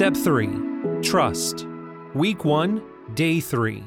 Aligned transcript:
Step 0.00 0.16
3 0.16 0.48
Trust. 1.02 1.66
Week 2.14 2.42
1, 2.42 2.82
Day 3.12 3.38
3. 3.38 3.84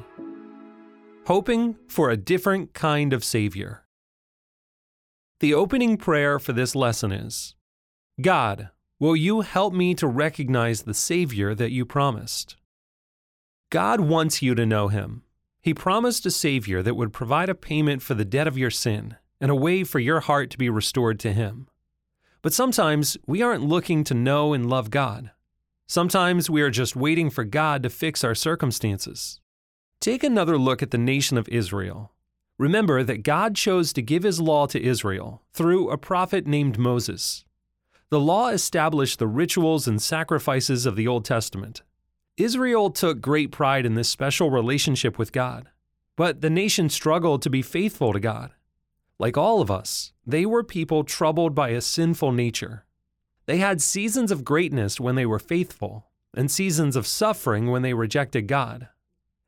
Hoping 1.26 1.76
for 1.88 2.08
a 2.08 2.16
different 2.16 2.72
kind 2.72 3.12
of 3.12 3.24
Savior. 3.24 3.84
The 5.40 5.54
opening 5.54 5.96
prayer 5.96 6.38
for 6.38 6.52
this 6.52 6.76
lesson 6.76 7.10
is 7.10 7.56
God, 8.20 8.68
will 9.00 9.16
you 9.16 9.40
help 9.40 9.74
me 9.74 9.92
to 9.96 10.06
recognize 10.06 10.82
the 10.82 10.94
Savior 10.94 11.52
that 11.52 11.72
you 11.72 11.84
promised? 11.84 12.54
God 13.70 13.98
wants 13.98 14.40
you 14.40 14.54
to 14.54 14.64
know 14.64 14.86
Him. 14.86 15.24
He 15.62 15.74
promised 15.74 16.24
a 16.26 16.30
Savior 16.30 16.80
that 16.80 16.94
would 16.94 17.12
provide 17.12 17.48
a 17.48 17.56
payment 17.56 18.02
for 18.02 18.14
the 18.14 18.24
debt 18.24 18.46
of 18.46 18.56
your 18.56 18.70
sin 18.70 19.16
and 19.40 19.50
a 19.50 19.56
way 19.56 19.82
for 19.82 19.98
your 19.98 20.20
heart 20.20 20.50
to 20.50 20.58
be 20.58 20.70
restored 20.70 21.18
to 21.18 21.32
Him. 21.32 21.66
But 22.40 22.52
sometimes 22.52 23.16
we 23.26 23.42
aren't 23.42 23.64
looking 23.64 24.04
to 24.04 24.14
know 24.14 24.52
and 24.52 24.70
love 24.70 24.90
God. 24.90 25.32
Sometimes 25.86 26.48
we 26.48 26.62
are 26.62 26.70
just 26.70 26.96
waiting 26.96 27.28
for 27.28 27.44
God 27.44 27.82
to 27.82 27.90
fix 27.90 28.24
our 28.24 28.34
circumstances. 28.34 29.40
Take 30.00 30.24
another 30.24 30.56
look 30.56 30.82
at 30.82 30.90
the 30.90 30.98
nation 30.98 31.36
of 31.36 31.48
Israel. 31.48 32.12
Remember 32.56 33.02
that 33.02 33.22
God 33.22 33.54
chose 33.54 33.92
to 33.92 34.02
give 34.02 34.22
His 34.22 34.40
law 34.40 34.66
to 34.66 34.82
Israel 34.82 35.42
through 35.52 35.90
a 35.90 35.98
prophet 35.98 36.46
named 36.46 36.78
Moses. 36.78 37.44
The 38.10 38.20
law 38.20 38.48
established 38.48 39.18
the 39.18 39.26
rituals 39.26 39.86
and 39.86 40.00
sacrifices 40.00 40.86
of 40.86 40.96
the 40.96 41.08
Old 41.08 41.24
Testament. 41.24 41.82
Israel 42.36 42.90
took 42.90 43.20
great 43.20 43.52
pride 43.52 43.84
in 43.84 43.94
this 43.94 44.08
special 44.08 44.50
relationship 44.50 45.18
with 45.18 45.32
God, 45.32 45.68
but 46.16 46.40
the 46.40 46.50
nation 46.50 46.88
struggled 46.88 47.42
to 47.42 47.50
be 47.50 47.62
faithful 47.62 48.12
to 48.12 48.20
God. 48.20 48.52
Like 49.18 49.36
all 49.36 49.60
of 49.60 49.70
us, 49.70 50.12
they 50.26 50.46
were 50.46 50.64
people 50.64 51.04
troubled 51.04 51.54
by 51.54 51.70
a 51.70 51.80
sinful 51.80 52.32
nature. 52.32 52.84
They 53.46 53.58
had 53.58 53.82
seasons 53.82 54.30
of 54.30 54.44
greatness 54.44 54.98
when 54.98 55.14
they 55.14 55.26
were 55.26 55.38
faithful, 55.38 56.06
and 56.34 56.50
seasons 56.50 56.96
of 56.96 57.06
suffering 57.06 57.70
when 57.70 57.82
they 57.82 57.94
rejected 57.94 58.48
God. 58.48 58.88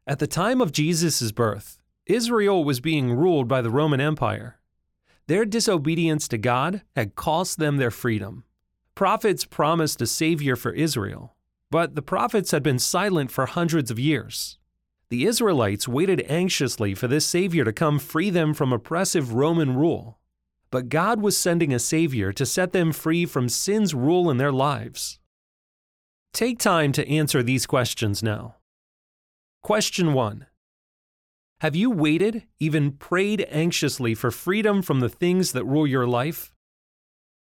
At 0.07 0.19
the 0.19 0.27
time 0.27 0.61
of 0.61 0.73
Jesus' 0.73 1.33
birth, 1.33 1.79
Israel 2.07 2.63
was 2.63 2.81
being 2.81 3.13
ruled 3.13 3.49
by 3.49 3.63
the 3.63 3.71
Roman 3.71 4.01
Empire. 4.01 4.61
Their 5.27 5.45
disobedience 5.45 6.29
to 6.29 6.39
God 6.39 6.83
had 6.95 7.17
cost 7.17 7.59
them 7.59 7.79
their 7.79 7.91
freedom. 7.91 8.45
Prophets 8.95 9.45
promised 9.45 10.01
a 10.01 10.07
savior 10.07 10.55
for 10.55 10.73
Israel, 10.73 11.35
but 11.71 11.97
the 11.97 12.03
prophets 12.03 12.53
had 12.53 12.63
been 12.63 12.79
silent 12.79 13.31
for 13.33 13.47
hundreds 13.47 13.91
of 13.91 13.99
years. 13.99 14.59
The 15.09 15.27
Israelites 15.27 15.89
waited 15.89 16.25
anxiously 16.29 16.95
for 16.95 17.09
this 17.09 17.27
Savior 17.27 17.65
to 17.65 17.73
come 17.73 17.99
free 17.99 18.31
them 18.31 18.55
from 18.55 18.73
oppressive 18.73 19.35
Roman 19.35 19.77
rule. 19.77 20.19
But 20.71 20.89
God 20.89 21.21
was 21.21 21.39
sending 21.39 21.73
a 21.73 21.79
Savior 21.79 22.33
to 22.33 22.45
set 22.45 22.73
them 22.73 22.93
free 22.93 23.25
from 23.25 23.49
sin's 23.49 23.95
rule 23.95 24.31
in 24.31 24.37
their 24.37 24.53
lives. 24.53 25.19
Take 26.33 26.59
time 26.59 26.93
to 26.93 27.09
answer 27.09 27.43
these 27.43 27.67
questions 27.67 28.23
now. 28.23 28.57
Question 29.63 30.13
1 30.13 30.47
Have 31.61 31.75
you 31.75 31.91
waited, 31.91 32.45
even 32.61 32.93
prayed 32.93 33.47
anxiously 33.49 34.15
for 34.15 34.31
freedom 34.31 34.83
from 34.83 35.01
the 35.01 35.09
things 35.09 35.53
that 35.53 35.65
rule 35.65 35.87
your 35.87 36.07
life? 36.07 36.53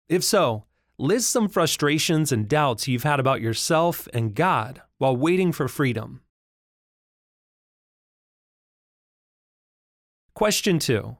If 0.08 0.23
so, 0.23 0.66
list 0.97 1.30
some 1.30 1.49
frustrations 1.49 2.31
and 2.31 2.47
doubts 2.47 2.88
you've 2.88 3.03
had 3.03 3.19
about 3.19 3.41
yourself 3.41 4.08
and 4.13 4.36
God 4.36 4.81
while 4.97 5.17
waiting 5.17 5.52
for 5.52 5.67
freedom. 5.67 6.21
Question 10.36 10.80
2. 10.80 11.17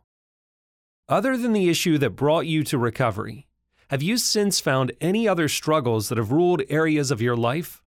Other 1.08 1.38
than 1.38 1.54
the 1.54 1.70
issue 1.70 2.00
that 2.00 2.16
brought 2.16 2.48
you 2.48 2.64
to 2.64 2.80
recovery, 2.80 3.48
have 3.90 4.02
you 4.02 4.18
since 4.18 4.60
found 4.60 4.92
any 5.00 5.28
other 5.28 5.48
struggles 5.48 6.10
that 6.10 6.18
have 6.18 6.32
ruled 6.32 6.64
areas 6.68 7.12
of 7.12 7.22
your 7.22 7.38
life? 7.38 7.84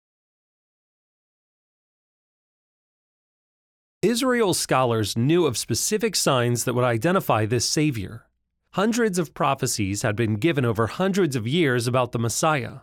Israel's 4.03 4.60
scholars 4.60 5.16
knew 5.16 5.47
of 5.47 5.59
specific 5.59 6.15
signs 6.15 6.62
that 6.62 6.75
would 6.75 6.84
identify 6.84 7.44
this 7.44 7.69
Savior. 7.69 8.26
Hundreds 8.75 9.19
of 9.19 9.34
prophecies 9.34 10.03
had 10.03 10.15
been 10.15 10.37
given 10.37 10.65
over 10.65 10.87
hundreds 10.87 11.34
of 11.34 11.48
years 11.48 11.88
about 11.88 12.12
the 12.12 12.19
Messiah. 12.21 12.81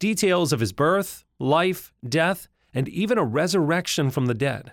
Details 0.00 0.52
of 0.52 0.58
his 0.58 0.72
birth, 0.72 1.24
life, 1.38 1.92
death, 2.06 2.48
and 2.74 2.88
even 2.88 3.16
a 3.16 3.24
resurrection 3.24 4.10
from 4.10 4.26
the 4.26 4.34
dead. 4.34 4.72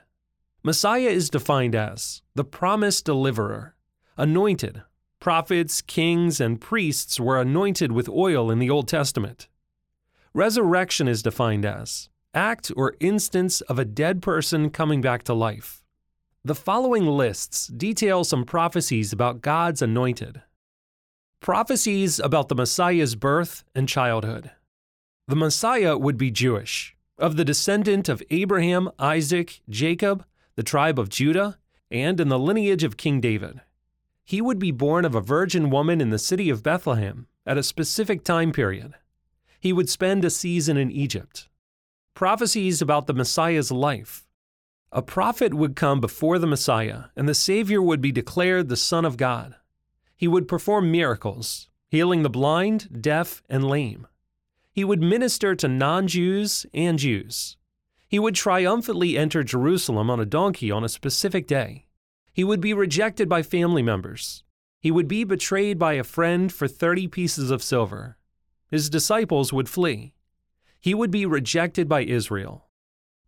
Messiah 0.63 1.09
is 1.09 1.29
defined 1.29 1.75
as 1.75 2.24
the 2.34 2.44
promised 2.44 3.06
deliverer, 3.06 3.75
anointed. 4.18 4.81
Prophets, 5.25 5.81
kings, 5.81 6.40
and 6.40 6.62
priests 6.62 7.19
were 7.19 7.41
anointed 7.41 7.91
with 7.91 8.08
oil 8.08 8.52
in 8.52 8.59
the 8.59 8.69
Old 8.69 8.88
Testament. 8.88 9.47
Resurrection 10.36 11.08
is 11.08 11.24
defined 11.24 11.66
as 11.66 12.09
act 12.36 12.72
or 12.78 12.94
instance 13.00 13.62
of 13.62 13.80
a 13.80 13.85
dead 13.85 14.22
person 14.22 14.69
coming 14.69 15.02
back 15.02 15.24
to 15.24 15.34
life. 15.34 15.84
The 16.44 16.53
following 16.53 17.08
lists 17.08 17.66
detail 17.66 18.24
some 18.24 18.46
prophecies 18.46 19.12
about 19.12 19.41
God's 19.41 19.81
anointed. 19.81 20.44
Prophecies 21.40 22.19
about 22.19 22.47
the 22.47 22.53
Messiah's 22.53 23.16
birth 23.16 23.64
and 23.74 23.90
childhood. 23.90 24.52
The 25.28 25.35
Messiah 25.35 25.97
would 25.97 26.19
be 26.19 26.30
Jewish, 26.30 26.96
of 27.18 27.35
the 27.35 27.46
descendant 27.46 28.09
of 28.09 28.22
Abraham, 28.30 28.91
Isaac, 29.00 29.62
Jacob, 29.68 30.24
the 30.56 30.62
tribe 30.62 31.00
of 31.00 31.09
Judah, 31.09 31.58
and 31.90 32.19
in 32.19 32.30
the 32.30 32.38
lineage 32.38 32.84
of 32.84 32.96
King 32.96 33.19
David. 33.19 33.62
He 34.25 34.41
would 34.41 34.58
be 34.58 34.72
born 34.72 35.06
of 35.06 35.13
a 35.13 35.22
virgin 35.22 35.69
woman 35.69 36.02
in 36.02 36.09
the 36.09 36.18
city 36.18 36.50
of 36.50 36.63
Bethlehem 36.63 37.28
at 37.46 37.59
a 37.59 37.63
specific 37.63 38.24
time 38.24 38.52
period. 38.52 38.96
He 39.59 39.72
would 39.72 39.88
spend 39.88 40.25
a 40.25 40.31
season 40.31 40.78
in 40.78 40.91
Egypt. 40.91 41.47
Prophecies 42.16 42.81
about 42.81 43.06
the 43.06 43.14
Messiah's 43.14 43.72
life. 43.72 44.25
A 44.91 45.03
prophet 45.03 45.53
would 45.53 45.75
come 45.75 46.02
before 46.02 46.40
the 46.40 46.47
Messiah, 46.47 47.06
and 47.16 47.30
the 47.30 47.35
Savior 47.35 47.81
would 47.81 48.02
be 48.02 48.12
declared 48.12 48.68
the 48.68 48.75
Son 48.75 49.06
of 49.06 49.18
God. 49.18 49.56
He 50.16 50.28
would 50.28 50.47
perform 50.47 50.91
miracles, 50.91 51.69
healing 51.88 52.24
the 52.24 52.30
blind, 52.30 53.02
deaf, 53.02 53.44
and 53.47 53.68
lame. 53.68 54.08
He 54.72 54.84
would 54.84 55.02
minister 55.02 55.56
to 55.56 55.68
non 55.68 56.08
Jews 56.08 56.66
and 56.74 56.97
Jews. 56.97 57.58
He 58.08 58.18
would 58.18 58.35
triumphantly 58.35 59.18
enter 59.18 59.44
Jerusalem 59.44 60.09
on 60.09 60.19
a 60.19 60.25
donkey 60.25 60.72
on 60.72 60.84
a 60.84 60.90
specific 60.90 61.47
day. 61.47 61.84
He 62.35 62.44
would 62.44 62.59
be 62.59 62.73
rejected 62.73 63.29
by 63.29 63.44
family 63.44 63.81
members. 63.81 64.44
He 64.81 64.91
would 64.91 65.07
be 65.07 65.23
betrayed 65.23 65.79
by 65.79 65.94
a 65.94 66.03
friend 66.03 66.51
for 66.51 66.68
30 66.68 67.07
pieces 67.07 67.50
of 67.50 67.63
silver. 67.63 68.18
His 68.68 68.90
disciples 68.90 69.53
would 69.53 69.69
flee. 69.69 70.16
He 70.81 70.94
would 70.94 71.12
be 71.12 71.25
rejected 71.25 71.88
by 71.88 72.01
Israel. 72.01 72.68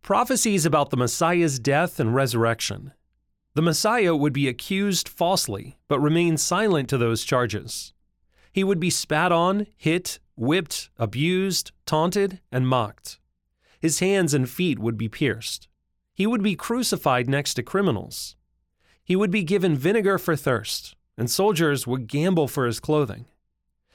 Prophecies 0.02 0.66
about 0.66 0.90
the 0.90 0.98
Messiah's 0.98 1.58
death 1.58 1.98
and 1.98 2.14
resurrection. 2.14 2.92
The 3.54 3.62
Messiah 3.62 4.14
would 4.14 4.34
be 4.34 4.46
accused 4.46 5.08
falsely, 5.08 5.78
but 5.88 6.00
remain 6.00 6.36
silent 6.36 6.90
to 6.90 6.98
those 6.98 7.24
charges. 7.24 7.94
He 8.52 8.62
would 8.62 8.78
be 8.78 8.90
spat 8.90 9.32
on, 9.32 9.68
hit, 9.78 10.18
whipped, 10.36 10.90
abused, 10.98 11.72
taunted, 11.86 12.42
and 12.52 12.68
mocked. 12.68 13.20
His 13.80 14.00
hands 14.00 14.34
and 14.34 14.50
feet 14.50 14.78
would 14.78 14.98
be 14.98 15.08
pierced. 15.08 15.66
He 16.12 16.26
would 16.26 16.42
be 16.42 16.56
crucified 16.56 17.26
next 17.26 17.54
to 17.54 17.62
criminals. 17.62 18.36
He 19.08 19.16
would 19.16 19.30
be 19.30 19.42
given 19.42 19.74
vinegar 19.74 20.18
for 20.18 20.36
thirst, 20.36 20.94
and 21.16 21.30
soldiers 21.30 21.86
would 21.86 22.08
gamble 22.08 22.46
for 22.46 22.66
his 22.66 22.78
clothing. 22.78 23.24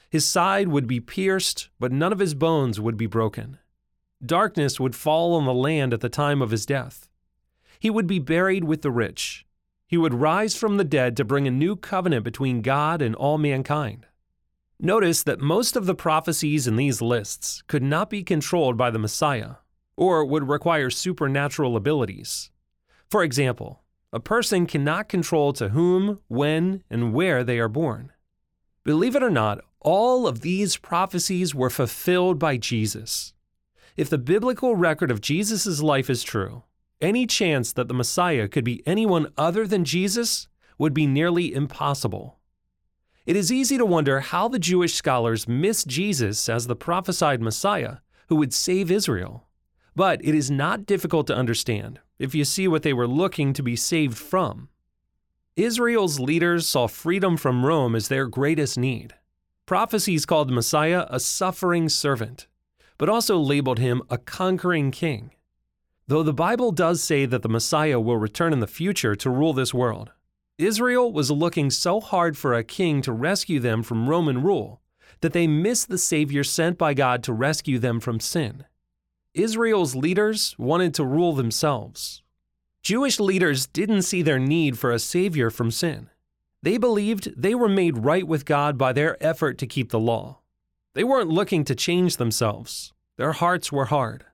His 0.09 0.25
side 0.25 0.69
would 0.69 0.87
be 0.87 0.99
pierced, 0.99 1.69
but 1.79 1.91
none 1.91 2.11
of 2.11 2.17
his 2.17 2.33
bones 2.33 2.79
would 2.79 2.97
be 2.97 3.05
broken. 3.05 3.59
Darkness 4.25 4.79
would 4.79 4.95
fall 4.95 5.35
on 5.35 5.45
the 5.45 5.53
land 5.53 5.93
at 5.93 6.01
the 6.01 6.09
time 6.09 6.41
of 6.41 6.49
his 6.49 6.65
death. 6.65 7.09
He 7.79 7.91
would 7.91 8.07
be 8.07 8.17
buried 8.17 8.63
with 8.63 8.81
the 8.81 8.89
rich. 8.89 9.45
He 9.85 9.97
would 9.97 10.15
rise 10.15 10.55
from 10.55 10.77
the 10.77 10.83
dead 10.83 11.15
to 11.17 11.23
bring 11.23 11.47
a 11.47 11.51
new 11.51 11.75
covenant 11.75 12.23
between 12.23 12.63
God 12.63 12.99
and 12.99 13.13
all 13.13 13.37
mankind. 13.37 14.07
Notice 14.79 15.21
that 15.21 15.39
most 15.39 15.75
of 15.75 15.85
the 15.85 15.93
prophecies 15.93 16.65
in 16.65 16.75
these 16.75 17.03
lists 17.03 17.61
could 17.67 17.83
not 17.83 18.09
be 18.09 18.23
controlled 18.23 18.77
by 18.77 18.89
the 18.89 18.97
Messiah, 18.97 19.57
or 19.95 20.25
would 20.25 20.49
require 20.49 20.89
supernatural 20.89 21.75
abilities. 21.75 22.49
For 23.11 23.23
example, 23.23 23.82
a 24.13 24.19
person 24.19 24.67
cannot 24.67 25.09
control 25.09 25.51
to 25.53 25.69
whom, 25.69 26.19
when, 26.27 26.83
and 26.87 27.13
where 27.13 27.43
they 27.43 27.57
are 27.57 27.67
born. 27.67 28.11
Believe 28.83 29.15
it 29.15 29.23
or 29.23 29.31
not, 29.31 29.59
all 29.79 30.27
of 30.27 30.41
these 30.41 30.77
prophecies 30.77 31.55
were 31.55 31.71
fulfilled 31.71 32.37
by 32.37 32.57
Jesus. 32.57 33.33
If 33.97 34.11
the 34.11 34.19
biblical 34.19 34.75
record 34.75 35.09
of 35.09 35.19
Jesus' 35.19 35.81
life 35.81 36.11
is 36.11 36.21
true, 36.21 36.61
any 37.01 37.25
chance 37.25 37.73
that 37.73 37.87
the 37.87 37.93
Messiah 37.95 38.47
could 38.47 38.63
be 38.63 38.85
anyone 38.87 39.33
other 39.35 39.65
than 39.65 39.83
Jesus 39.83 40.47
would 40.77 40.93
be 40.93 41.07
nearly 41.07 41.53
impossible. 41.53 42.37
It 43.25 43.35
is 43.35 43.51
easy 43.51 43.77
to 43.77 43.85
wonder 43.85 44.19
how 44.19 44.47
the 44.47 44.59
Jewish 44.59 44.93
scholars 44.93 45.47
missed 45.47 45.87
Jesus 45.87 46.47
as 46.47 46.67
the 46.67 46.75
prophesied 46.75 47.41
Messiah 47.41 47.97
who 48.27 48.35
would 48.35 48.53
save 48.53 48.91
Israel. 48.91 49.47
But 49.95 50.23
it 50.23 50.35
is 50.35 50.51
not 50.51 50.85
difficult 50.85 51.25
to 51.27 51.35
understand 51.35 51.99
if 52.23 52.33
you 52.33 52.45
see 52.45 52.67
what 52.67 52.83
they 52.83 52.93
were 52.93 53.07
looking 53.07 53.53
to 53.53 53.61
be 53.61 53.75
saved 53.75 54.17
from. 54.17 54.69
Israel's 55.55 56.19
leaders 56.19 56.67
saw 56.67 56.87
freedom 56.87 57.37
from 57.37 57.65
Rome 57.65 57.95
as 57.95 58.07
their 58.07 58.27
greatest 58.27 58.77
need. 58.77 59.13
Prophecies 59.65 60.25
called 60.25 60.49
Messiah 60.49 61.05
a 61.09 61.19
suffering 61.19 61.89
servant. 61.89 62.47
but 62.97 63.09
also 63.09 63.37
labeled 63.37 63.79
him 63.79 64.01
a 64.09 64.17
conquering 64.17 64.91
king. 64.91 65.31
Though 66.07 66.23
the 66.23 66.33
Bible 66.33 66.71
does 66.71 67.01
say 67.01 67.25
that 67.25 67.41
the 67.41 67.49
Messiah 67.49 67.99
will 67.99 68.17
return 68.17 68.53
in 68.53 68.59
the 68.59 68.67
future 68.67 69.15
to 69.15 69.29
rule 69.29 69.53
this 69.53 69.73
world, 69.73 70.11
Israel 70.57 71.11
was 71.11 71.31
looking 71.31 71.69
so 71.69 71.99
hard 71.99 72.37
for 72.37 72.53
a 72.53 72.63
king 72.63 73.01
to 73.01 73.11
rescue 73.11 73.59
them 73.59 73.83
from 73.83 74.09
Roman 74.09 74.41
rule 74.43 74.81
that 75.21 75.33
they 75.33 75.47
missed 75.47 75.89
the 75.89 75.97
Savior 75.97 76.43
sent 76.43 76.77
by 76.77 76.93
God 76.93 77.23
to 77.23 77.33
rescue 77.33 77.79
them 77.79 77.99
from 77.99 78.19
sin. 78.19 78.65
Israel's 79.33 79.95
leaders 79.95 80.55
wanted 80.59 80.93
to 80.93 81.05
rule 81.05 81.33
themselves. 81.33 82.21
Jewish 82.83 83.19
leaders 83.19 83.65
didn't 83.65 84.03
see 84.03 84.21
their 84.21 84.37
need 84.37 84.77
for 84.77 84.91
a 84.91 84.99
Savior 84.99 85.49
from 85.49 85.71
sin. 85.71 86.09
They 86.61 86.77
believed 86.77 87.33
they 87.35 87.55
were 87.55 87.69
made 87.69 87.99
right 87.99 88.27
with 88.27 88.45
God 88.45 88.77
by 88.77 88.93
their 88.93 89.21
effort 89.23 89.57
to 89.57 89.67
keep 89.67 89.89
the 89.89 89.99
law. 89.99 90.39
They 90.93 91.03
weren't 91.03 91.29
looking 91.29 91.65
to 91.65 91.75
change 91.75 92.17
themselves, 92.17 92.93
their 93.17 93.31
hearts 93.31 93.71
were 93.71 93.85
hard. 93.85 94.25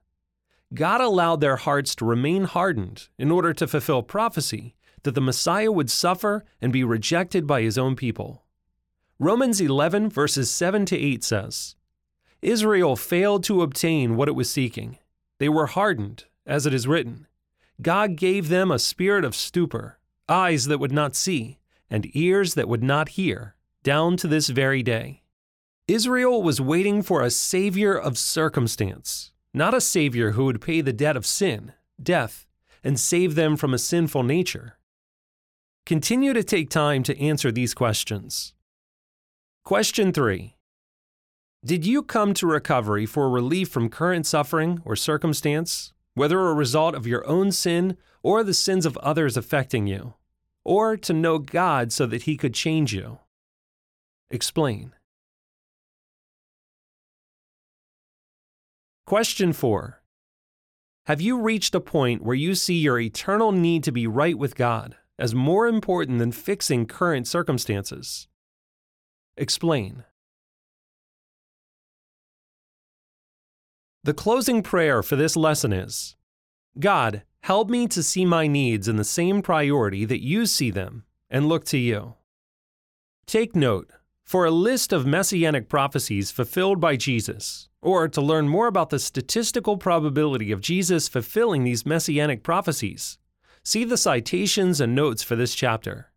God 0.74 1.00
allowed 1.00 1.40
their 1.40 1.56
hearts 1.56 1.94
to 1.96 2.04
remain 2.04 2.44
hardened 2.44 3.08
in 3.18 3.30
order 3.30 3.52
to 3.54 3.66
fulfill 3.66 4.02
prophecy 4.02 4.76
that 5.02 5.14
the 5.14 5.20
Messiah 5.20 5.72
would 5.72 5.90
suffer 5.90 6.44
and 6.60 6.72
be 6.72 6.84
rejected 6.84 7.46
by 7.46 7.62
his 7.62 7.78
own 7.78 7.96
people. 7.96 8.44
Romans 9.18 9.60
11, 9.60 10.10
verses 10.10 10.50
7 10.50 10.84
to 10.86 10.96
8 10.96 11.24
says 11.24 11.74
Israel 12.42 12.96
failed 12.96 13.44
to 13.44 13.62
obtain 13.62 14.16
what 14.16 14.28
it 14.28 14.34
was 14.34 14.50
seeking. 14.50 14.98
They 15.38 15.48
were 15.48 15.66
hardened, 15.66 16.24
as 16.46 16.66
it 16.66 16.74
is 16.74 16.88
written. 16.88 17.26
God 17.82 18.16
gave 18.16 18.48
them 18.48 18.70
a 18.70 18.78
spirit 18.78 19.24
of 19.24 19.34
stupor, 19.34 19.98
eyes 20.28 20.66
that 20.66 20.78
would 20.78 20.92
not 20.92 21.14
see, 21.14 21.58
and 21.90 22.14
ears 22.14 22.54
that 22.54 22.68
would 22.68 22.82
not 22.82 23.10
hear, 23.10 23.56
down 23.82 24.16
to 24.18 24.28
this 24.28 24.48
very 24.48 24.82
day. 24.82 25.22
Israel 25.88 26.42
was 26.42 26.60
waiting 26.60 27.02
for 27.02 27.22
a 27.22 27.30
savior 27.30 27.98
of 27.98 28.16
circumstance, 28.16 29.32
not 29.52 29.74
a 29.74 29.80
savior 29.80 30.32
who 30.32 30.44
would 30.44 30.60
pay 30.60 30.80
the 30.80 30.92
debt 30.92 31.16
of 31.16 31.26
sin, 31.26 31.72
death, 32.00 32.46
and 32.84 32.98
save 32.98 33.34
them 33.34 33.56
from 33.56 33.74
a 33.74 33.78
sinful 33.78 34.22
nature. 34.22 34.78
Continue 35.84 36.32
to 36.32 36.44
take 36.44 36.70
time 36.70 37.02
to 37.02 37.18
answer 37.18 37.50
these 37.50 37.74
questions. 37.74 38.54
Question 39.64 40.12
3 40.12 40.56
Did 41.62 41.84
you 41.84 42.02
come 42.02 42.32
to 42.34 42.46
recovery 42.46 43.04
for 43.04 43.28
relief 43.28 43.68
from 43.68 43.90
current 43.90 44.24
suffering 44.24 44.80
or 44.82 44.96
circumstance, 44.96 45.92
whether 46.14 46.40
a 46.40 46.54
result 46.54 46.94
of 46.94 47.06
your 47.06 47.26
own 47.26 47.52
sin 47.52 47.98
or 48.22 48.42
the 48.42 48.54
sins 48.54 48.86
of 48.86 48.96
others 48.98 49.36
affecting 49.36 49.86
you, 49.86 50.14
or 50.64 50.96
to 50.96 51.12
know 51.12 51.38
God 51.38 51.92
so 51.92 52.06
that 52.06 52.22
He 52.22 52.38
could 52.38 52.54
change 52.54 52.94
you? 52.94 53.18
Explain. 54.30 54.94
Question 59.04 59.52
4 59.52 60.00
Have 61.08 61.20
you 61.20 61.38
reached 61.38 61.74
a 61.74 61.80
point 61.80 62.22
where 62.22 62.36
you 62.36 62.54
see 62.54 62.78
your 62.78 62.98
eternal 62.98 63.52
need 63.52 63.84
to 63.84 63.92
be 63.92 64.06
right 64.06 64.38
with 64.38 64.56
God 64.56 64.96
as 65.18 65.34
more 65.34 65.66
important 65.66 66.20
than 66.20 66.32
fixing 66.32 66.86
current 66.86 67.28
circumstances? 67.28 68.28
Explain. 69.36 70.04
The 74.02 74.14
closing 74.14 74.62
prayer 74.62 75.02
for 75.02 75.16
this 75.16 75.36
lesson 75.36 75.74
is 75.74 76.16
God, 76.78 77.22
help 77.42 77.68
me 77.68 77.86
to 77.88 78.02
see 78.02 78.24
my 78.24 78.46
needs 78.46 78.88
in 78.88 78.96
the 78.96 79.04
same 79.04 79.42
priority 79.42 80.06
that 80.06 80.24
you 80.24 80.46
see 80.46 80.70
them 80.70 81.04
and 81.28 81.48
look 81.48 81.66
to 81.66 81.76
you. 81.76 82.14
Take 83.26 83.54
note 83.54 83.90
for 84.24 84.46
a 84.46 84.50
list 84.50 84.94
of 84.94 85.04
messianic 85.04 85.68
prophecies 85.68 86.30
fulfilled 86.30 86.80
by 86.80 86.96
Jesus, 86.96 87.68
or 87.82 88.08
to 88.08 88.22
learn 88.22 88.48
more 88.48 88.68
about 88.68 88.88
the 88.88 88.98
statistical 88.98 89.76
probability 89.76 90.50
of 90.50 90.62
Jesus 90.62 91.06
fulfilling 91.06 91.64
these 91.64 91.84
messianic 91.84 92.42
prophecies, 92.42 93.18
see 93.62 93.84
the 93.84 93.98
citations 93.98 94.80
and 94.80 94.94
notes 94.94 95.22
for 95.22 95.36
this 95.36 95.54
chapter. 95.54 96.10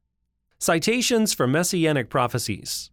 Citations 0.58 1.34
for 1.34 1.48
messianic 1.48 2.10
prophecies 2.10 2.92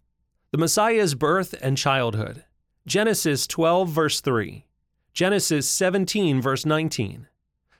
The 0.51 0.59
Messiah's 0.59 1.15
birth 1.15 1.55
and 1.63 1.79
childhood. 1.79 2.45
Genesis 2.87 3.47
12, 3.47 3.89
verse 3.89 4.21
3. 4.21 4.65
Genesis 5.13 5.69
17, 5.69 6.41
verse 6.41 6.65
19. 6.65 7.27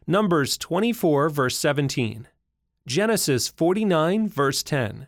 Numbers 0.07 0.59
24, 0.59 1.29
verse 1.29 1.57
17. 1.59 2.27
Genesis 2.87 3.49
49, 3.49 4.29
verse 4.29 4.63
10. 4.63 5.07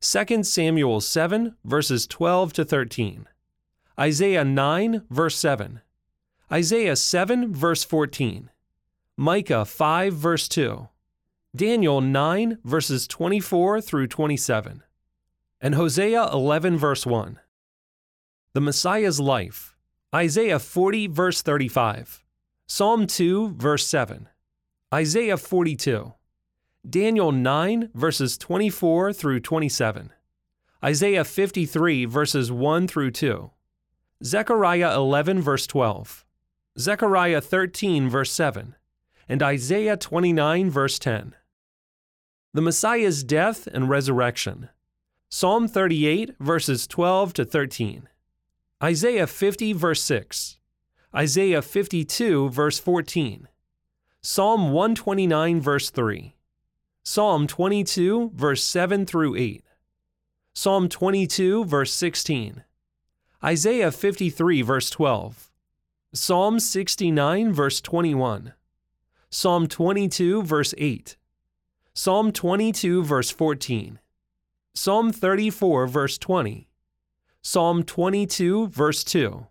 2 0.00 0.42
Samuel 0.44 1.00
7, 1.00 1.56
verses 1.64 2.06
12 2.06 2.52
to 2.52 2.64
13. 2.64 3.26
Isaiah 3.98 4.44
9, 4.44 5.02
verse 5.10 5.36
7. 5.36 5.80
Isaiah 6.52 6.96
7, 6.96 7.52
verse 7.52 7.84
14. 7.84 8.50
Micah 9.16 9.64
5, 9.64 10.14
verse 10.14 10.48
2. 10.48 10.88
Daniel 11.54 12.00
9, 12.00 12.58
verses 12.64 13.06
24 13.08 13.80
through 13.80 14.06
27. 14.06 14.82
And 15.60 15.74
Hosea 15.74 16.30
11, 16.32 16.78
verse 16.78 17.04
1. 17.04 17.40
The 18.52 18.60
Messiah's 18.60 19.20
life. 19.20 19.69
Isaiah 20.14 20.58
40, 20.58 21.06
verse 21.08 21.42
35. 21.42 22.24
Psalm 22.66 23.06
2, 23.06 23.54
verse 23.54 23.86
7. 23.86 24.28
Isaiah 24.92 25.36
42. 25.36 26.14
Daniel 26.88 27.32
9, 27.32 27.90
verses 27.94 28.38
24 28.38 29.12
through 29.12 29.40
27. 29.40 30.12
Isaiah 30.82 31.24
53, 31.24 32.04
verses 32.06 32.50
1 32.50 32.88
through 32.88 33.10
2. 33.10 33.50
Zechariah 34.24 34.94
11, 34.96 35.40
verse 35.40 35.66
12. 35.66 36.24
Zechariah 36.78 37.40
13, 37.40 38.08
verse 38.08 38.32
7 38.32 38.74
and 39.30 39.44
Isaiah 39.44 39.96
29, 39.96 40.70
verse 40.70 40.98
10. 40.98 41.36
The 42.52 42.60
Messiah's 42.60 43.22
death 43.22 43.68
and 43.68 43.88
resurrection. 43.88 44.70
Psalm 45.28 45.68
38, 45.68 46.34
verses 46.40 46.88
12 46.88 47.32
to 47.34 47.44
13. 47.44 48.08
Isaiah 48.82 49.26
50, 49.26 49.74
verse 49.74 50.02
6. 50.02 50.58
Isaiah 51.14 51.60
52, 51.60 52.48
verse 52.48 52.78
14. 52.78 53.46
Psalm 54.22 54.72
129, 54.72 55.60
verse 55.60 55.90
3. 55.90 56.34
Psalm 57.02 57.46
22, 57.46 58.30
verse 58.34 58.64
7 58.64 59.04
through 59.04 59.36
8. 59.36 59.64
Psalm 60.54 60.88
22, 60.88 61.66
verse 61.66 61.92
16. 61.92 62.64
Isaiah 63.44 63.92
53, 63.92 64.62
verse 64.62 64.88
12. 64.88 65.50
Psalm 66.14 66.58
69, 66.58 67.52
verse 67.52 67.82
21. 67.82 68.54
Psalm 69.28 69.66
22, 69.66 70.42
verse 70.42 70.74
8. 70.78 71.16
Psalm 71.92 72.32
22, 72.32 73.04
verse 73.04 73.30
14. 73.30 73.98
Psalm 74.72 75.12
34, 75.12 75.86
verse 75.86 76.16
20. 76.16 76.69
Psalm 77.42 77.82
22, 77.82 78.68
verse 78.68 79.02
2. 79.02 79.46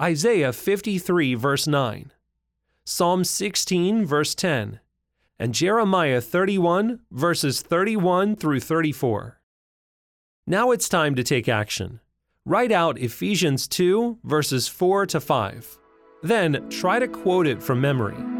Isaiah 0.00 0.52
53, 0.52 1.34
verse 1.34 1.66
9. 1.66 2.12
Psalm 2.84 3.24
16, 3.24 4.06
verse 4.06 4.34
10. 4.36 4.78
And 5.36 5.52
Jeremiah 5.52 6.20
31, 6.20 7.00
verses 7.10 7.62
31 7.62 8.36
through 8.36 8.60
34. 8.60 9.40
Now 10.46 10.70
it's 10.70 10.88
time 10.88 11.16
to 11.16 11.24
take 11.24 11.48
action. 11.48 11.98
Write 12.46 12.70
out 12.70 12.98
Ephesians 12.98 13.66
2, 13.66 14.18
verses 14.22 14.68
4 14.68 15.06
to 15.06 15.20
5. 15.20 15.78
Then 16.22 16.68
try 16.70 17.00
to 17.00 17.08
quote 17.08 17.48
it 17.48 17.60
from 17.60 17.80
memory. 17.80 18.39